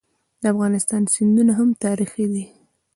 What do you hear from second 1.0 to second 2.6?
سیندونه هم تاریخي دي.